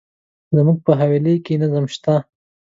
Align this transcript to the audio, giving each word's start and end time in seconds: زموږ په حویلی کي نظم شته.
زموږ 0.55 0.77
په 0.85 0.91
حویلی 0.99 1.35
کي 1.45 1.53
نظم 1.61 1.85
شته. 1.93 2.15